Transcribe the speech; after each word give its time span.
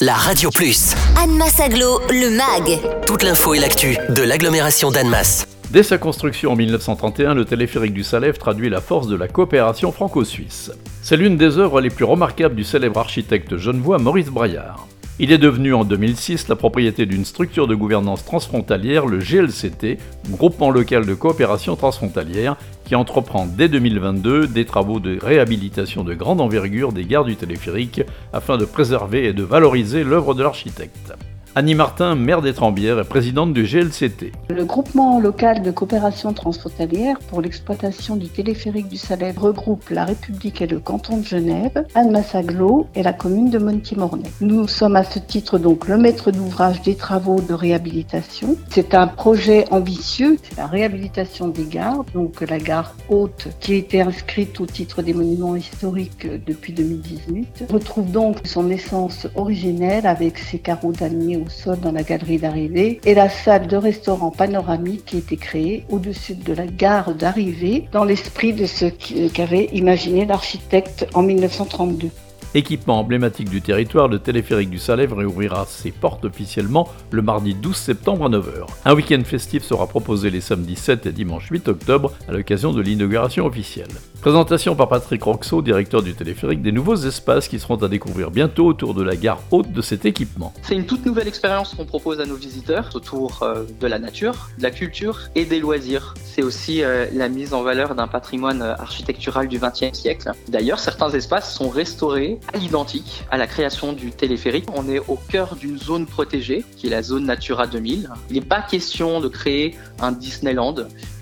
la 0.00 0.14
Radio 0.14 0.48
Plus. 0.50 0.94
Annemasse 1.22 1.60
Aglo, 1.60 2.00
le 2.08 2.30
MAG. 2.30 2.80
Toute 3.06 3.22
l'info 3.22 3.52
et 3.52 3.58
l'actu 3.58 3.98
de 4.08 4.22
l'agglomération 4.22 4.90
d'Annemasse. 4.90 5.46
Dès 5.70 5.82
sa 5.82 5.98
construction 5.98 6.52
en 6.52 6.56
1931, 6.56 7.34
le 7.34 7.44
téléphérique 7.44 7.92
du 7.92 8.02
Salève 8.02 8.38
traduit 8.38 8.70
la 8.70 8.80
force 8.80 9.08
de 9.08 9.16
la 9.16 9.28
coopération 9.28 9.92
franco-suisse. 9.92 10.72
C'est 11.02 11.18
l'une 11.18 11.36
des 11.36 11.58
œuvres 11.58 11.82
les 11.82 11.90
plus 11.90 12.06
remarquables 12.06 12.54
du 12.54 12.64
célèbre 12.64 12.98
architecte 12.98 13.58
genevois 13.58 13.98
Maurice 13.98 14.30
Braillard. 14.30 14.86
Il 15.22 15.32
est 15.32 15.38
devenu 15.38 15.74
en 15.74 15.84
2006 15.84 16.48
la 16.48 16.56
propriété 16.56 17.04
d'une 17.04 17.26
structure 17.26 17.66
de 17.66 17.74
gouvernance 17.74 18.24
transfrontalière, 18.24 19.04
le 19.04 19.18
GLCT, 19.18 19.98
Groupement 20.30 20.70
local 20.70 21.04
de 21.04 21.12
coopération 21.12 21.76
transfrontalière, 21.76 22.56
qui 22.86 22.94
entreprend 22.94 23.44
dès 23.44 23.68
2022 23.68 24.46
des 24.46 24.64
travaux 24.64 24.98
de 24.98 25.18
réhabilitation 25.20 26.04
de 26.04 26.14
grande 26.14 26.40
envergure 26.40 26.94
des 26.94 27.04
gares 27.04 27.26
du 27.26 27.36
téléphérique 27.36 28.00
afin 28.32 28.56
de 28.56 28.64
préserver 28.64 29.26
et 29.26 29.34
de 29.34 29.42
valoriser 29.42 30.04
l'œuvre 30.04 30.32
de 30.32 30.42
l'architecte. 30.42 31.12
Annie 31.56 31.74
Martin, 31.74 32.14
maire 32.14 32.42
d'Étrembières 32.42 33.00
et 33.00 33.04
présidente 33.04 33.52
du 33.52 33.64
GLCT. 33.64 34.30
Le 34.50 34.64
groupement 34.64 35.18
local 35.18 35.62
de 35.62 35.72
coopération 35.72 36.32
transfrontalière 36.32 37.18
pour 37.28 37.40
l'exploitation 37.40 38.14
du 38.14 38.28
téléphérique 38.28 38.86
du 38.86 38.96
Salève 38.96 39.36
regroupe 39.36 39.90
la 39.90 40.04
République 40.04 40.62
et 40.62 40.68
le 40.68 40.78
canton 40.78 41.16
de 41.16 41.24
Genève, 41.24 41.84
Annemasse-Aglo 41.96 42.86
et 42.94 43.02
la 43.02 43.12
commune 43.12 43.50
de 43.50 43.58
Montimornay. 43.58 44.30
Nous 44.40 44.68
sommes 44.68 44.94
à 44.94 45.02
ce 45.02 45.18
titre 45.18 45.58
donc 45.58 45.88
le 45.88 45.98
maître 45.98 46.30
d'ouvrage 46.30 46.82
des 46.82 46.94
travaux 46.94 47.40
de 47.40 47.52
réhabilitation. 47.52 48.56
C'est 48.68 48.94
un 48.94 49.08
projet 49.08 49.64
ambitieux, 49.72 50.38
c'est 50.44 50.56
la 50.56 50.68
réhabilitation 50.68 51.48
des 51.48 51.64
gares, 51.64 52.04
donc 52.14 52.42
la 52.42 52.58
gare 52.58 52.94
haute 53.08 53.48
qui 53.58 53.72
a 53.72 53.76
été 53.76 54.00
inscrite 54.00 54.60
au 54.60 54.66
titre 54.66 55.02
des 55.02 55.14
monuments 55.14 55.56
historiques 55.56 56.28
depuis 56.46 56.72
2018 56.72 57.64
retrouve 57.68 58.12
donc 58.12 58.36
son 58.44 58.70
essence 58.70 59.26
originelle 59.34 60.06
avec 60.06 60.38
ses 60.38 60.60
carreaux 60.60 60.92
damier 60.92 61.39
au 61.40 61.48
sol 61.48 61.80
dans 61.80 61.92
la 61.92 62.02
galerie 62.02 62.38
d'arrivée 62.38 63.00
et 63.04 63.14
la 63.14 63.28
salle 63.28 63.66
de 63.66 63.76
restaurant 63.76 64.30
panoramique 64.30 65.04
qui 65.06 65.18
été 65.18 65.36
créée 65.36 65.84
au-dessus 65.88 66.34
de 66.34 66.52
la 66.52 66.66
gare 66.66 67.14
d'arrivée 67.14 67.88
dans 67.92 68.04
l'esprit 68.04 68.52
de 68.52 68.66
ce 68.66 68.86
qu'avait 69.28 69.66
imaginé 69.72 70.26
l'architecte 70.26 71.06
en 71.14 71.22
1932. 71.22 72.10
Équipement 72.52 72.98
emblématique 72.98 73.48
du 73.48 73.62
territoire, 73.62 74.08
le 74.08 74.18
téléphérique 74.18 74.70
du 74.70 74.78
Salève 74.78 75.12
réouvrira 75.12 75.66
ses 75.66 75.92
portes 75.92 76.24
officiellement 76.24 76.88
le 77.12 77.22
mardi 77.22 77.54
12 77.54 77.76
septembre 77.76 78.26
à 78.26 78.28
9h. 78.28 78.66
Un 78.84 78.94
week-end 78.94 79.22
festif 79.24 79.62
sera 79.62 79.86
proposé 79.86 80.30
les 80.30 80.40
samedis 80.40 80.74
7 80.74 81.06
et 81.06 81.12
dimanche 81.12 81.48
8 81.48 81.68
octobre 81.68 82.12
à 82.28 82.32
l'occasion 82.32 82.72
de 82.72 82.80
l'inauguration 82.80 83.46
officielle. 83.46 83.86
Présentation 84.20 84.74
par 84.74 84.88
Patrick 84.88 85.22
Roxo, 85.22 85.62
directeur 85.62 86.02
du 86.02 86.12
téléphérique, 86.12 86.60
des 86.60 86.72
nouveaux 86.72 86.96
espaces 86.96 87.48
qui 87.48 87.58
seront 87.58 87.76
à 87.76 87.88
découvrir 87.88 88.32
bientôt 88.32 88.66
autour 88.66 88.94
de 88.94 89.02
la 89.02 89.16
gare 89.16 89.40
haute 89.52 89.70
de 89.72 89.80
cet 89.80 90.04
équipement. 90.04 90.52
C'est 90.62 90.74
une 90.74 90.86
toute 90.86 91.06
nouvelle 91.06 91.28
expérience 91.28 91.74
qu'on 91.74 91.86
propose 91.86 92.20
à 92.20 92.26
nos 92.26 92.34
visiteurs 92.34 92.90
autour 92.94 93.42
euh, 93.42 93.62
de 93.80 93.86
la 93.86 93.98
nature, 94.00 94.50
de 94.58 94.64
la 94.64 94.72
culture 94.72 95.20
et 95.36 95.44
des 95.44 95.60
loisirs. 95.60 96.14
C'est 96.24 96.42
aussi 96.42 96.82
euh, 96.82 97.06
la 97.14 97.28
mise 97.28 97.54
en 97.54 97.62
valeur 97.62 97.94
d'un 97.94 98.08
patrimoine 98.08 98.60
euh, 98.60 98.74
architectural 98.74 99.48
du 99.48 99.58
XXe 99.58 99.96
siècle. 99.96 100.32
D'ailleurs, 100.48 100.80
certains 100.80 101.10
espaces 101.10 101.54
sont 101.54 101.70
restaurés 101.70 102.39
à 102.52 102.58
l'identique 102.58 103.24
à 103.30 103.36
la 103.36 103.46
création 103.46 103.92
du 103.92 104.10
téléphérique. 104.10 104.66
On 104.74 104.88
est 104.88 104.98
au 104.98 105.16
cœur 105.16 105.56
d'une 105.56 105.78
zone 105.78 106.06
protégée, 106.06 106.64
qui 106.76 106.86
est 106.86 106.90
la 106.90 107.02
zone 107.02 107.26
Natura 107.26 107.66
2000. 107.66 108.10
Il 108.28 108.34
n'est 108.34 108.40
pas 108.40 108.62
question 108.62 109.20
de 109.20 109.28
créer 109.28 109.76
un 110.00 110.12
Disneyland, 110.12 110.74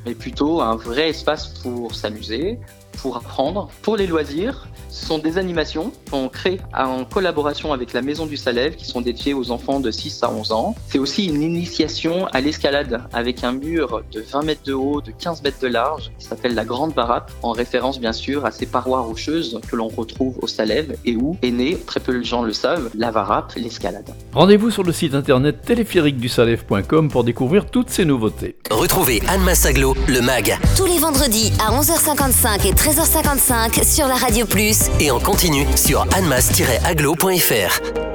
mais 0.09 0.15
plutôt 0.15 0.63
un 0.63 0.75
vrai 0.75 1.11
espace 1.11 1.49
pour 1.63 1.95
s'amuser, 1.95 2.59
pour 3.03 3.17
apprendre, 3.17 3.69
pour 3.83 3.97
les 3.97 4.07
loisirs. 4.07 4.67
Ce 4.91 5.07
sont 5.07 5.19
des 5.19 5.39
animations 5.39 5.93
qu'on 6.11 6.29
crée 6.29 6.59
en 6.77 7.05
collaboration 7.05 7.73
avec 7.73 7.93
la 7.93 8.03
Maison 8.03 8.27
du 8.27 8.37
Salève 8.37 8.75
qui 8.75 8.87
sont 8.87 9.01
dédiées 9.01 9.35
aux 9.35 9.51
enfants 9.51 9.81
de 9.81 9.91
6 9.91 10.23
à 10.23 10.31
11 10.31 10.53
ans. 10.53 10.75
C'est 10.89 10.99
aussi 10.99 11.27
une 11.27 11.43
initiation 11.43 12.27
à 12.29 12.41
l'escalade 12.41 13.03
avec 13.13 13.45
un 13.45 13.53
mur 13.53 14.03
de 14.11 14.21
20 14.21 14.43
mètres 14.43 14.63
de 14.65 14.73
haut, 14.73 15.01
de 15.01 15.13
15 15.13 15.43
mètres 15.43 15.61
de 15.61 15.69
large 15.69 16.11
qui 16.19 16.25
s'appelle 16.25 16.55
la 16.55 16.65
Grande 16.65 16.95
Barappe 16.95 17.31
en 17.43 17.53
référence 17.53 18.01
bien 18.01 18.13
sûr 18.13 18.45
à 18.45 18.51
ces 18.51 18.67
parois 18.67 19.03
rocheuses 19.03 19.61
que 19.71 19.77
l'on 19.77 19.89
retrouve 19.89 20.39
au 20.41 20.47
Salève 20.47 20.97
et 21.05 21.17
où 21.17 21.37
est 21.43 21.51
né, 21.51 21.77
très 21.87 22.01
peu 22.01 22.15
de 22.15 22.25
gens 22.25 22.43
le 22.43 22.53
savent, 22.53 22.91
la 22.95 23.11
Varappe, 23.11 23.53
l'escalade. 23.57 24.11
Rendez-vous 24.33 24.71
sur 24.71 24.83
le 24.83 24.93
site 24.93 25.15
internet 25.15 25.63
téléphériquedusalève.com 25.63 27.11
pour 27.11 27.25
découvrir 27.25 27.67
toutes 27.67 27.91
ces 27.91 28.05
nouveautés. 28.05 28.57
Retrouvez 28.71 29.23
Anne 29.29 29.43
Massaglo, 29.43 29.95
le 30.07 30.21
MAG. 30.21 30.59
Tous 30.77 30.87
les 30.87 30.99
vendredis 30.99 31.53
à 31.59 31.73
11h55 31.73 32.67
et 32.67 32.73
13h55 32.73 33.85
sur 33.85 34.07
la 34.07 34.15
Radio 34.15 34.47
Plus. 34.47 34.91
Et 35.01 35.11
en 35.11 35.19
continu 35.21 35.67
sur 35.77 36.07
annemass-aglo.fr. 36.15 38.08